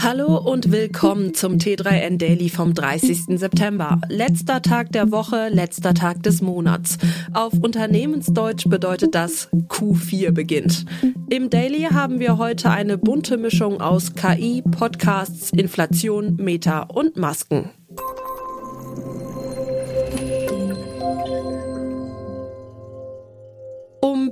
Hallo 0.00 0.36
und 0.38 0.70
willkommen 0.70 1.34
zum 1.34 1.54
T3N 1.54 2.18
Daily 2.18 2.48
vom 2.48 2.74
30. 2.74 3.38
September. 3.38 4.00
Letzter 4.08 4.62
Tag 4.62 4.92
der 4.92 5.10
Woche, 5.10 5.48
letzter 5.50 5.94
Tag 5.94 6.22
des 6.22 6.42
Monats. 6.42 6.98
Auf 7.32 7.52
Unternehmensdeutsch 7.54 8.68
bedeutet 8.68 9.14
das 9.14 9.50
Q4 9.52 10.32
beginnt. 10.32 10.86
Im 11.28 11.50
Daily 11.50 11.88
haben 11.92 12.18
wir 12.20 12.38
heute 12.38 12.70
eine 12.70 12.98
bunte 12.98 13.36
Mischung 13.36 13.80
aus 13.80 14.14
KI, 14.14 14.62
Podcasts, 14.62 15.50
Inflation, 15.50 16.36
Meta 16.36 16.80
und 16.82 17.16
Masken. 17.16 17.70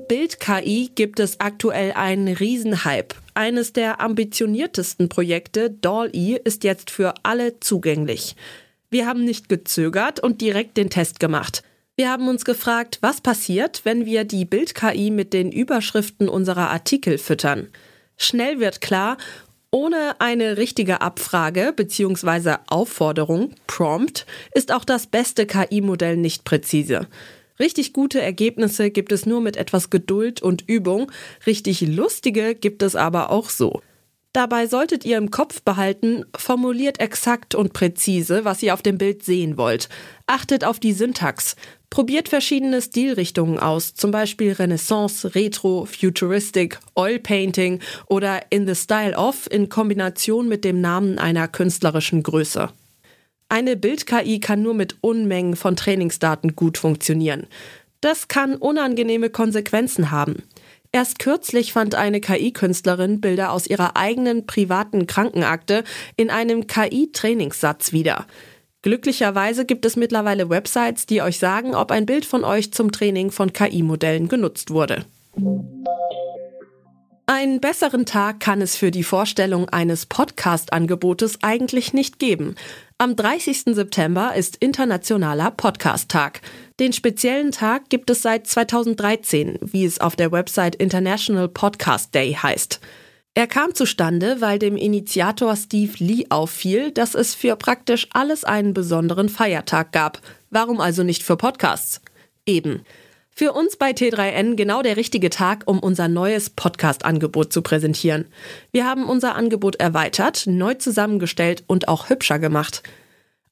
Bild-KI 0.08 0.90
gibt 0.94 1.20
es 1.20 1.40
aktuell 1.40 1.92
einen 1.92 2.28
Riesenhype. 2.34 3.14
Eines 3.34 3.72
der 3.72 4.00
ambitioniertesten 4.00 5.08
Projekte, 5.08 5.70
DALL-E, 5.70 6.40
ist 6.44 6.64
jetzt 6.64 6.90
für 6.90 7.14
alle 7.22 7.60
zugänglich. 7.60 8.36
Wir 8.90 9.06
haben 9.06 9.24
nicht 9.24 9.48
gezögert 9.48 10.20
und 10.20 10.40
direkt 10.40 10.76
den 10.76 10.90
Test 10.90 11.20
gemacht. 11.20 11.62
Wir 11.96 12.10
haben 12.10 12.28
uns 12.28 12.44
gefragt, 12.44 12.98
was 13.00 13.20
passiert, 13.20 13.82
wenn 13.84 14.06
wir 14.06 14.24
die 14.24 14.44
Bild-KI 14.44 15.10
mit 15.10 15.32
den 15.32 15.52
Überschriften 15.52 16.28
unserer 16.28 16.70
Artikel 16.70 17.18
füttern. 17.18 17.68
Schnell 18.16 18.60
wird 18.60 18.80
klar, 18.80 19.16
ohne 19.70 20.16
eine 20.18 20.58
richtige 20.58 21.00
Abfrage 21.00 21.72
bzw. 21.74 22.56
Aufforderung, 22.66 23.54
Prompt, 23.66 24.26
ist 24.54 24.72
auch 24.72 24.84
das 24.84 25.06
beste 25.06 25.46
KI-Modell 25.46 26.16
nicht 26.16 26.44
präzise. 26.44 27.08
Richtig 27.58 27.92
gute 27.92 28.20
Ergebnisse 28.20 28.90
gibt 28.90 29.12
es 29.12 29.26
nur 29.26 29.40
mit 29.40 29.56
etwas 29.56 29.90
Geduld 29.90 30.42
und 30.42 30.68
Übung, 30.68 31.10
richtig 31.46 31.80
lustige 31.82 32.54
gibt 32.54 32.82
es 32.82 32.96
aber 32.96 33.30
auch 33.30 33.50
so. 33.50 33.80
Dabei 34.32 34.66
solltet 34.66 35.04
ihr 35.04 35.18
im 35.18 35.30
Kopf 35.30 35.60
behalten, 35.60 36.24
formuliert 36.34 37.00
exakt 37.00 37.54
und 37.54 37.74
präzise, 37.74 38.46
was 38.46 38.62
ihr 38.62 38.72
auf 38.72 38.80
dem 38.80 38.96
Bild 38.96 39.22
sehen 39.22 39.58
wollt. 39.58 39.90
Achtet 40.26 40.64
auf 40.64 40.80
die 40.80 40.94
Syntax. 40.94 41.54
Probiert 41.90 42.30
verschiedene 42.30 42.80
Stilrichtungen 42.80 43.58
aus, 43.58 43.92
zum 43.92 44.10
Beispiel 44.10 44.52
Renaissance, 44.52 45.34
Retro, 45.34 45.84
Futuristic, 45.84 46.78
Oil 46.94 47.18
Painting 47.18 47.80
oder 48.06 48.40
In 48.48 48.66
the 48.66 48.74
Style 48.74 49.14
of 49.14 49.46
in 49.50 49.68
Kombination 49.68 50.48
mit 50.48 50.64
dem 50.64 50.80
Namen 50.80 51.18
einer 51.18 51.48
künstlerischen 51.48 52.22
Größe. 52.22 52.70
Eine 53.52 53.76
Bild-KI 53.76 54.40
kann 54.40 54.62
nur 54.62 54.72
mit 54.72 54.96
Unmengen 55.02 55.56
von 55.56 55.76
Trainingsdaten 55.76 56.56
gut 56.56 56.78
funktionieren. 56.78 57.46
Das 58.00 58.26
kann 58.26 58.56
unangenehme 58.56 59.28
Konsequenzen 59.28 60.10
haben. 60.10 60.44
Erst 60.90 61.18
kürzlich 61.18 61.74
fand 61.74 61.94
eine 61.94 62.22
KI-Künstlerin 62.22 63.20
Bilder 63.20 63.52
aus 63.52 63.66
ihrer 63.66 63.94
eigenen 63.94 64.46
privaten 64.46 65.06
Krankenakte 65.06 65.84
in 66.16 66.30
einem 66.30 66.66
KI-Trainingssatz 66.66 67.92
wieder. 67.92 68.26
Glücklicherweise 68.80 69.66
gibt 69.66 69.84
es 69.84 69.96
mittlerweile 69.96 70.48
Websites, 70.48 71.04
die 71.04 71.20
euch 71.20 71.38
sagen, 71.38 71.74
ob 71.74 71.90
ein 71.90 72.06
Bild 72.06 72.24
von 72.24 72.44
euch 72.44 72.72
zum 72.72 72.90
Training 72.90 73.30
von 73.30 73.52
KI-Modellen 73.52 74.28
genutzt 74.28 74.70
wurde. 74.70 75.04
Einen 77.34 77.60
besseren 77.60 78.04
Tag 78.04 78.40
kann 78.40 78.60
es 78.60 78.76
für 78.76 78.90
die 78.90 79.02
Vorstellung 79.02 79.66
eines 79.70 80.04
Podcast-Angebotes 80.04 81.38
eigentlich 81.40 81.94
nicht 81.94 82.18
geben. 82.18 82.56
Am 82.98 83.16
30. 83.16 83.74
September 83.74 84.34
ist 84.34 84.56
Internationaler 84.56 85.50
Podcast-Tag. 85.50 86.42
Den 86.78 86.92
speziellen 86.92 87.50
Tag 87.50 87.88
gibt 87.88 88.10
es 88.10 88.20
seit 88.20 88.46
2013, 88.46 89.58
wie 89.62 89.86
es 89.86 89.98
auf 89.98 90.14
der 90.14 90.30
Website 90.30 90.74
International 90.74 91.48
Podcast 91.48 92.14
Day 92.14 92.34
heißt. 92.34 92.80
Er 93.32 93.46
kam 93.46 93.74
zustande, 93.74 94.42
weil 94.42 94.58
dem 94.58 94.76
Initiator 94.76 95.56
Steve 95.56 96.04
Lee 96.04 96.26
auffiel, 96.28 96.90
dass 96.90 97.14
es 97.14 97.34
für 97.34 97.56
praktisch 97.56 98.08
alles 98.12 98.44
einen 98.44 98.74
besonderen 98.74 99.30
Feiertag 99.30 99.92
gab. 99.92 100.20
Warum 100.50 100.82
also 100.82 101.02
nicht 101.02 101.22
für 101.22 101.38
Podcasts? 101.38 102.02
Eben. 102.44 102.82
Für 103.34 103.52
uns 103.52 103.76
bei 103.76 103.92
T3N 103.92 104.56
genau 104.56 104.82
der 104.82 104.98
richtige 104.98 105.30
Tag, 105.30 105.62
um 105.66 105.78
unser 105.78 106.06
neues 106.06 106.50
Podcast-Angebot 106.50 107.50
zu 107.50 107.62
präsentieren. 107.62 108.26
Wir 108.72 108.86
haben 108.86 109.08
unser 109.08 109.34
Angebot 109.36 109.76
erweitert, 109.76 110.46
neu 110.46 110.74
zusammengestellt 110.74 111.64
und 111.66 111.88
auch 111.88 112.10
hübscher 112.10 112.38
gemacht. 112.38 112.82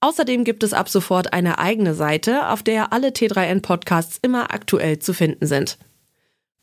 Außerdem 0.00 0.44
gibt 0.44 0.62
es 0.62 0.74
ab 0.74 0.90
sofort 0.90 1.32
eine 1.32 1.58
eigene 1.58 1.94
Seite, 1.94 2.48
auf 2.48 2.62
der 2.62 2.92
alle 2.92 3.08
T3N-Podcasts 3.08 4.18
immer 4.20 4.52
aktuell 4.52 4.98
zu 4.98 5.14
finden 5.14 5.46
sind. 5.46 5.78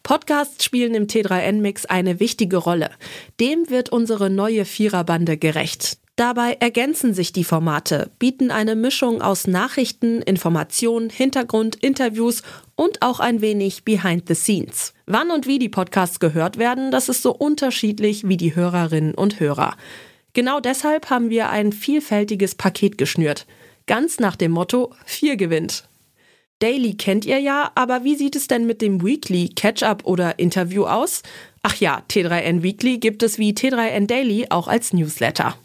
Podcasts 0.03 0.63
spielen 0.63 0.93
im 0.93 1.07
T3N-Mix 1.07 1.85
eine 1.85 2.19
wichtige 2.19 2.57
Rolle. 2.57 2.91
Dem 3.39 3.69
wird 3.69 3.89
unsere 3.89 4.29
neue 4.29 4.63
Viererbande 4.63 5.37
gerecht. 5.37 5.97
Dabei 6.17 6.57
ergänzen 6.59 7.13
sich 7.13 7.31
die 7.31 7.43
Formate, 7.43 8.09
bieten 8.17 8.49
eine 8.49 8.75
Mischung 8.75 9.21
aus 9.21 9.45
Nachrichten, 9.45 10.23
Informationen, 10.23 11.11
Hintergrund, 11.11 11.75
Interviews 11.75 12.41
und 12.75 13.03
auch 13.03 13.19
ein 13.19 13.39
wenig 13.39 13.83
Behind 13.83 14.27
the 14.27 14.33
Scenes. 14.33 14.95
Wann 15.05 15.29
und 15.29 15.45
wie 15.45 15.59
die 15.59 15.69
Podcasts 15.69 16.19
gehört 16.19 16.57
werden, 16.57 16.89
das 16.89 17.07
ist 17.07 17.21
so 17.21 17.31
unterschiedlich 17.35 18.27
wie 18.27 18.35
die 18.35 18.55
Hörerinnen 18.55 19.13
und 19.13 19.39
Hörer. 19.39 19.77
Genau 20.33 20.59
deshalb 20.59 21.11
haben 21.11 21.29
wir 21.29 21.49
ein 21.51 21.71
vielfältiges 21.71 22.55
Paket 22.55 22.97
geschnürt. 22.97 23.45
Ganz 23.85 24.19
nach 24.19 24.35
dem 24.35 24.53
Motto, 24.53 24.95
vier 25.05 25.37
gewinnt. 25.37 25.87
Daily 26.57 26.95
kennt 26.95 27.25
ihr 27.25 27.37
ja, 27.37 27.71
aber 27.75 28.03
wie 28.03 28.15
sieht 28.15 28.35
es 28.35 28.47
denn 28.47 28.65
mit 28.65 28.81
dem 28.81 29.03
Weekly, 29.03 29.49
Catch-up 29.49 30.03
oder 30.07 30.39
Interview 30.39 30.85
aus? 30.85 31.21
Ach 31.61 31.75
ja, 31.75 32.01
T3N 32.09 32.63
Weekly 32.63 32.97
gibt 32.97 33.21
es 33.21 33.37
wie 33.37 33.51
T3N 33.51 34.07
Daily 34.07 34.47
auch 34.49 34.67
als 34.67 34.93
Newsletter. 34.93 35.55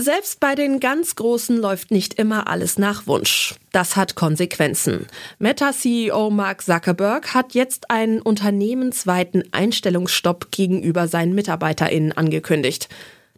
Selbst 0.00 0.38
bei 0.38 0.54
den 0.54 0.78
ganz 0.78 1.16
Großen 1.16 1.56
läuft 1.56 1.90
nicht 1.90 2.14
immer 2.14 2.46
alles 2.48 2.78
nach 2.78 3.06
Wunsch. 3.06 3.56
Das 3.72 3.96
hat 3.96 4.14
Konsequenzen. 4.14 5.06
Meta-CEO 5.38 6.30
Mark 6.30 6.62
Zuckerberg 6.62 7.34
hat 7.34 7.52
jetzt 7.54 7.90
einen 7.90 8.22
unternehmensweiten 8.22 9.42
Einstellungsstopp 9.52 10.52
gegenüber 10.52 11.08
seinen 11.08 11.34
MitarbeiterInnen 11.34 12.12
angekündigt. 12.12 12.88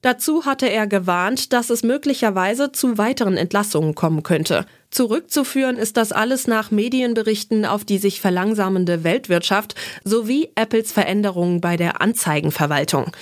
Dazu 0.03 0.45
hatte 0.47 0.67
er 0.71 0.87
gewarnt, 0.87 1.53
dass 1.53 1.69
es 1.71 1.83
möglicherweise 1.83 2.73
zu 2.73 2.99
weiteren 2.99 3.37
Entlassungen 3.37 3.95
kommen 3.95 4.23
könnte. 4.23 4.65
Zurückzuführen 4.91 5.77
ist 5.77 5.97
das 5.97 6.13
alles 6.13 6.47
nach 6.47 6.71
Medienberichten 6.71 7.65
auf 7.65 7.85
die 7.85 7.99
sich 7.99 8.21
verlangsamende 8.21 9.03
Weltwirtschaft 9.03 9.75
sowie 10.05 10.51
Apples 10.55 10.93
Veränderungen 10.93 11.61
bei 11.61 11.77
der 11.77 12.01
Anzeigenverwaltung. 12.01 13.13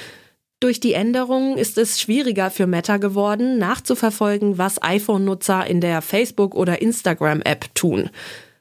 Durch 0.60 0.80
die 0.80 0.94
Änderungen 0.94 1.56
ist 1.56 1.78
es 1.78 2.00
schwieriger 2.00 2.50
für 2.50 2.66
Meta 2.66 2.96
geworden, 2.96 3.58
nachzuverfolgen, 3.58 4.58
was 4.58 4.82
iPhone-Nutzer 4.82 5.64
in 5.66 5.80
der 5.80 6.02
Facebook- 6.02 6.56
oder 6.56 6.82
Instagram-App 6.82 7.72
tun. 7.76 8.10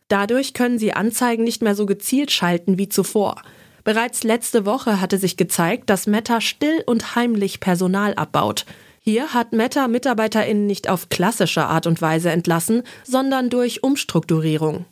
Dadurch 0.08 0.54
können 0.54 0.78
sie 0.78 0.94
Anzeigen 0.94 1.44
nicht 1.44 1.64
mehr 1.64 1.74
so 1.74 1.88
gezielt 1.88 2.32
schalten 2.32 2.78
wie 2.78 2.88
zuvor. 2.88 3.42
Bereits 3.84 4.24
letzte 4.24 4.66
Woche 4.66 5.02
hatte 5.02 5.18
sich 5.18 5.38
gezeigt, 5.38 5.90
dass 5.90 6.06
Meta 6.06 6.40
still 6.40 6.84
und 6.86 7.16
heimlich 7.16 7.60
Personal 7.60 8.14
abbaut. 8.14 8.66
Hier 9.00 9.34
hat 9.34 9.54
Meta 9.54 9.88
MitarbeiterInnen 9.88 10.68
nicht 10.68 10.90
auf 10.90 11.10
klassische 11.10 11.64
Art 11.64 11.88
und 11.88 12.02
Weise 12.02 12.30
entlassen, 12.30 12.84
sondern 13.06 13.50
durch 13.50 13.82
Umstrukturierung. 13.82 14.86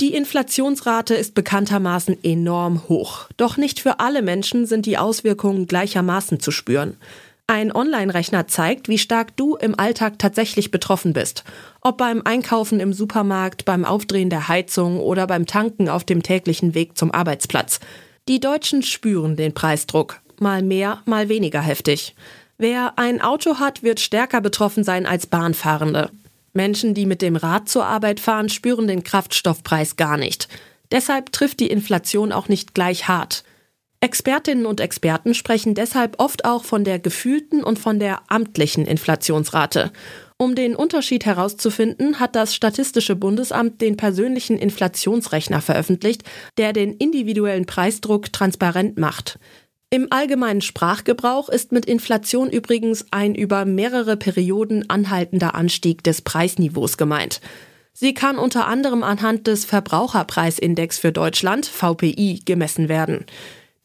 Die 0.00 0.14
Inflationsrate 0.14 1.14
ist 1.14 1.34
bekanntermaßen 1.34 2.24
enorm 2.24 2.88
hoch. 2.88 3.26
Doch 3.36 3.58
nicht 3.58 3.80
für 3.80 4.00
alle 4.00 4.22
Menschen 4.22 4.64
sind 4.64 4.86
die 4.86 4.96
Auswirkungen 4.96 5.66
gleichermaßen 5.66 6.40
zu 6.40 6.50
spüren. 6.50 6.96
Ein 7.46 7.70
Online-Rechner 7.70 8.46
zeigt, 8.46 8.88
wie 8.88 8.96
stark 8.96 9.36
du 9.36 9.56
im 9.56 9.78
Alltag 9.78 10.18
tatsächlich 10.18 10.70
betroffen 10.70 11.12
bist. 11.12 11.44
Ob 11.82 11.98
beim 11.98 12.22
Einkaufen 12.24 12.80
im 12.80 12.94
Supermarkt, 12.94 13.66
beim 13.66 13.84
Aufdrehen 13.84 14.30
der 14.30 14.48
Heizung 14.48 15.00
oder 15.00 15.26
beim 15.26 15.44
Tanken 15.44 15.90
auf 15.90 16.04
dem 16.04 16.22
täglichen 16.22 16.74
Weg 16.74 16.96
zum 16.96 17.12
Arbeitsplatz. 17.12 17.78
Die 18.26 18.40
Deutschen 18.40 18.82
spüren 18.82 19.36
den 19.36 19.52
Preisdruck. 19.52 20.20
Mal 20.38 20.62
mehr, 20.62 21.02
mal 21.04 21.28
weniger 21.28 21.60
heftig. 21.60 22.14
Wer 22.56 22.98
ein 22.98 23.20
Auto 23.20 23.58
hat, 23.58 23.82
wird 23.82 24.00
stärker 24.00 24.40
betroffen 24.40 24.82
sein 24.82 25.04
als 25.04 25.26
Bahnfahrende. 25.26 26.08
Menschen, 26.52 26.94
die 26.94 27.06
mit 27.06 27.22
dem 27.22 27.36
Rad 27.36 27.68
zur 27.68 27.86
Arbeit 27.86 28.20
fahren, 28.20 28.48
spüren 28.48 28.86
den 28.86 29.04
Kraftstoffpreis 29.04 29.96
gar 29.96 30.16
nicht. 30.16 30.48
Deshalb 30.90 31.32
trifft 31.32 31.60
die 31.60 31.68
Inflation 31.68 32.32
auch 32.32 32.48
nicht 32.48 32.74
gleich 32.74 33.08
hart. 33.08 33.44
Expertinnen 34.02 34.64
und 34.64 34.80
Experten 34.80 35.34
sprechen 35.34 35.74
deshalb 35.74 36.18
oft 36.18 36.46
auch 36.46 36.64
von 36.64 36.84
der 36.84 36.98
gefühlten 36.98 37.62
und 37.62 37.78
von 37.78 37.98
der 37.98 38.22
amtlichen 38.28 38.86
Inflationsrate. 38.86 39.92
Um 40.38 40.54
den 40.54 40.74
Unterschied 40.74 41.26
herauszufinden, 41.26 42.18
hat 42.18 42.34
das 42.34 42.54
Statistische 42.54 43.14
Bundesamt 43.14 43.82
den 43.82 43.98
persönlichen 43.98 44.56
Inflationsrechner 44.56 45.60
veröffentlicht, 45.60 46.22
der 46.56 46.72
den 46.72 46.94
individuellen 46.94 47.66
Preisdruck 47.66 48.32
transparent 48.32 48.98
macht. 48.98 49.38
Im 49.92 50.06
allgemeinen 50.10 50.60
Sprachgebrauch 50.60 51.48
ist 51.48 51.72
mit 51.72 51.84
Inflation 51.84 52.48
übrigens 52.48 53.06
ein 53.10 53.34
über 53.34 53.64
mehrere 53.64 54.16
Perioden 54.16 54.88
anhaltender 54.88 55.56
Anstieg 55.56 56.04
des 56.04 56.22
Preisniveaus 56.22 56.96
gemeint. 56.96 57.40
Sie 57.92 58.14
kann 58.14 58.38
unter 58.38 58.68
anderem 58.68 59.02
anhand 59.02 59.48
des 59.48 59.64
Verbraucherpreisindex 59.64 61.00
für 61.00 61.10
Deutschland 61.10 61.66
VPI 61.66 62.42
gemessen 62.44 62.88
werden. 62.88 63.26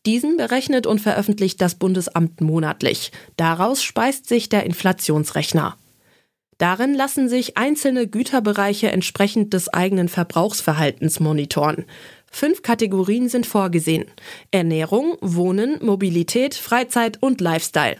Diesen 0.06 0.38
berechnet 0.38 0.86
und 0.86 1.02
veröffentlicht 1.02 1.60
das 1.60 1.74
Bundesamt 1.74 2.40
monatlich. 2.40 3.12
Daraus 3.36 3.81
speist 3.81 4.30
sich 4.30 4.48
der 4.48 4.63
Inflationsrechner. 4.63 5.75
Darin 6.60 6.94
lassen 6.94 7.28
sich 7.30 7.57
einzelne 7.57 8.06
Güterbereiche 8.06 8.92
entsprechend 8.92 9.54
des 9.54 9.74
eigenen 9.74 10.07
Verbrauchsverhaltens 10.07 11.19
monitoren. 11.19 11.86
Fünf 12.36 12.64
Kategorien 12.64 13.30
sind 13.30 13.46
vorgesehen. 13.46 14.08
Ernährung, 14.52 15.16
Wohnen, 15.22 15.80
Mobilität, 15.82 16.54
Freizeit 16.54 17.24
und 17.24 17.40
Lifestyle. 17.40 17.96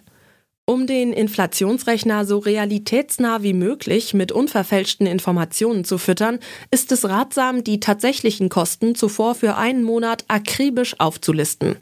Um 0.66 0.88
den 0.88 1.14
Inflationsrechner 1.14 2.26
so 2.26 2.40
realitätsnah 2.40 3.44
wie 3.44 3.54
möglich 3.54 4.14
mit 4.14 4.34
unverfälschten 4.34 5.08
Informationen 5.08 5.86
zu 5.86 5.98
füttern, 5.98 6.40
ist 6.70 6.92
es 6.92 7.08
ratsam, 7.08 7.64
die 7.64 7.80
tatsächlichen 7.80 8.50
Kosten 8.50 8.94
zuvor 8.94 9.36
für 9.36 9.56
einen 9.56 9.84
Monat 9.84 10.26
akribisch 10.28 11.00
aufzulisten. 11.00 11.78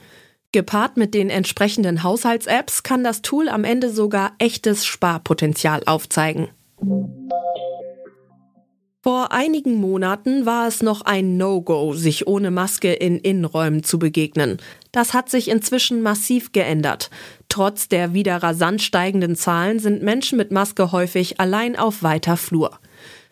Gepaart 0.52 0.96
mit 0.96 1.16
den 1.16 1.32
entsprechenden 1.32 2.04
Haushalts-Apps 2.04 2.84
kann 2.84 3.04
das 3.04 3.24
Tool 3.24 3.50
am 3.50 3.64
Ende 3.64 3.90
sogar 3.90 4.34
echtes 4.38 4.86
Sparpotenzial 4.86 5.82
aufzeigen. 5.88 6.50
Vor 9.06 9.34
einigen 9.34 9.82
Monaten 9.82 10.46
war 10.46 10.66
es 10.66 10.82
noch 10.82 11.02
ein 11.02 11.36
No-Go, 11.36 11.94
sich 11.94 12.26
ohne 12.26 12.52
Maske 12.52 12.94
in 12.94 13.18
Innenräumen 13.18 13.84
zu 13.84 14.00
begegnen. 14.00 14.60
Das 14.94 15.14
hat 15.14 15.30
sich 15.30 15.50
inzwischen 15.50 16.02
massiv 16.02 16.54
geändert. 16.54 17.10
Trotz 17.50 17.90
der 17.90 18.14
wieder 18.14 18.38
rasant 18.38 18.82
steigenden 18.82 19.36
Zahlen 19.36 19.80
sind 19.80 20.04
Menschen 20.04 20.38
mit 20.38 20.54
Maske 20.54 20.94
häufig 20.94 21.42
allein 21.42 21.76
auf 21.76 22.02
weiter 22.02 22.38
Flur. 22.38 22.80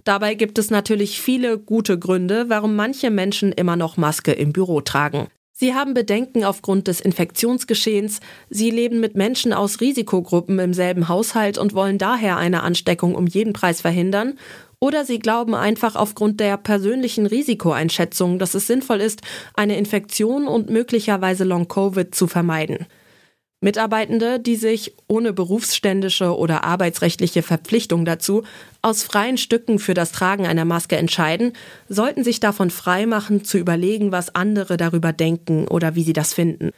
Dabei 0.04 0.34
gibt 0.34 0.58
es 0.58 0.72
natürlich 0.72 1.22
viele 1.22 1.58
gute 1.58 1.98
Gründe, 1.98 2.50
warum 2.50 2.76
manche 2.76 3.10
Menschen 3.10 3.54
immer 3.54 3.78
noch 3.78 3.96
Maske 3.96 4.34
im 4.34 4.52
Büro 4.52 4.82
tragen. 4.82 5.28
Sie 5.54 5.74
haben 5.74 5.94
Bedenken 5.94 6.44
aufgrund 6.44 6.88
des 6.88 7.00
Infektionsgeschehens, 7.00 8.20
sie 8.50 8.72
leben 8.72 9.00
mit 9.00 9.16
Menschen 9.16 9.54
aus 9.54 9.80
Risikogruppen 9.80 10.60
im 10.60 10.74
selben 10.74 11.08
Haushalt 11.08 11.58
und 11.58 11.76
wollen 11.76 11.98
daher 11.98 12.36
eine 12.36 12.64
Ansteckung 12.64 13.16
um 13.16 13.28
jeden 13.28 13.54
Preis 13.54 13.80
verhindern, 13.80 14.38
oder 14.82 15.06
sie 15.06 15.20
glauben 15.20 15.56
einfach 15.56 15.96
aufgrund 15.96 16.40
der 16.40 16.58
persönlichen 16.58 17.28
Risikoeinschätzung, 17.28 18.40
dass 18.40 18.56
es 18.56 18.68
sinnvoll 18.68 19.00
ist, 19.00 19.22
eine 19.54 19.78
Infektion 19.78 20.48
und 20.48 20.70
möglicherweise 20.70 21.44
Long-Covid 21.44 22.14
zu 22.14 22.28
vermeiden. 22.28 22.88
Mitarbeitende, 23.64 24.40
die 24.40 24.56
sich 24.56 24.96
ohne 25.08 25.34
berufsständische 25.34 26.36
oder 26.36 26.64
arbeitsrechtliche 26.64 27.44
Verpflichtung 27.44 28.06
dazu 28.06 28.42
aus 28.82 29.04
freien 29.04 29.38
Stücken 29.38 29.78
für 29.78 29.94
das 29.94 30.12
Tragen 30.12 30.48
einer 30.48 30.66
Maske 30.66 30.98
entscheiden, 30.98 31.54
sollten 31.88 32.24
sich 32.24 32.40
davon 32.40 32.72
freimachen, 32.72 33.44
zu 33.46 33.60
überlegen, 33.60 34.12
was 34.12 34.34
andere 34.34 34.78
darüber 34.78 35.14
denken 35.14 35.68
oder 35.68 35.94
wie 35.94 36.04
sie 36.04 36.14
das 36.14 36.34
finden. 36.34 36.72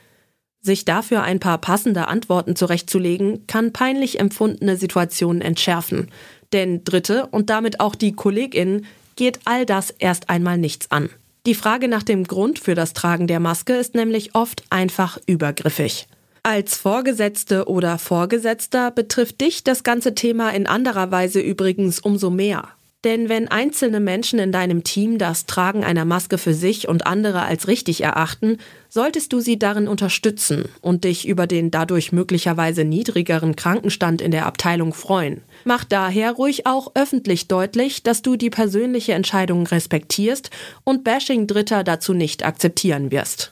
Sich 0.66 0.86
dafür 0.86 1.24
ein 1.24 1.42
paar 1.42 1.58
passende 1.58 2.08
Antworten 2.08 2.56
zurechtzulegen, 2.56 3.46
kann 3.48 3.74
peinlich 3.74 4.20
empfundene 4.20 4.78
Situationen 4.78 5.42
entschärfen. 5.42 6.10
Denn 6.54 6.86
Dritte 6.86 7.28
und 7.28 7.50
damit 7.50 7.82
auch 7.82 7.96
die 7.96 8.14
KollegInnen 8.14 8.86
geht 9.18 9.42
all 9.44 9.66
das 9.66 9.92
erst 9.92 10.30
einmal 10.30 10.58
nichts 10.58 10.90
an. 10.90 11.10
Die 11.46 11.56
Frage 11.56 11.90
nach 11.90 12.04
dem 12.04 12.24
Grund 12.24 12.60
für 12.60 12.76
das 12.76 12.94
Tragen 12.94 13.28
der 13.28 13.42
Maske 13.42 13.74
ist 13.74 13.94
nämlich 13.94 14.36
oft 14.36 14.64
einfach 14.70 15.20
übergriffig. 15.26 16.08
Als 16.44 16.78
Vorgesetzte 16.78 17.68
oder 17.68 17.98
Vorgesetzter 17.98 18.92
betrifft 18.92 19.42
dich 19.42 19.66
das 19.66 19.84
ganze 19.84 20.16
Thema 20.16 20.52
in 20.52 20.68
anderer 20.68 21.12
Weise 21.12 21.42
übrigens 21.42 22.00
umso 22.00 22.30
mehr. 22.30 22.70
Denn 23.04 23.28
wenn 23.28 23.50
einzelne 23.50 24.00
Menschen 24.00 24.40
in 24.40 24.52
deinem 24.52 24.84
Team 24.84 25.18
das 25.18 25.46
Tragen 25.46 25.84
einer 25.84 26.06
Maske 26.06 26.38
für 26.38 26.54
sich 26.54 26.88
und 26.88 27.06
andere 27.06 27.42
als 27.42 27.68
richtig 27.68 28.02
erachten, 28.02 28.58
solltest 28.88 29.34
du 29.34 29.42
sie 29.42 29.60
darin 29.60 29.88
unterstützen 29.90 30.66
und 30.82 31.04
dich 31.04 31.28
über 31.28 31.46
den 31.46 31.70
dadurch 31.70 32.14
möglicherweise 32.14 32.86
niedrigeren 32.86 33.56
Krankenstand 33.58 34.22
in 34.22 34.32
der 34.32 34.46
Abteilung 34.46 34.94
freuen. 34.94 35.42
Mach 35.66 35.84
daher 35.84 36.32
ruhig 36.32 36.66
auch 36.66 36.92
öffentlich 36.96 37.48
deutlich, 37.50 38.04
dass 38.04 38.22
du 38.22 38.38
die 38.38 38.50
persönliche 38.50 39.14
Entscheidung 39.14 39.68
respektierst 39.68 40.50
und 40.86 41.04
Bashing 41.04 41.48
Dritter 41.48 41.84
dazu 41.84 42.14
nicht 42.14 42.46
akzeptieren 42.46 43.12
wirst. 43.12 43.52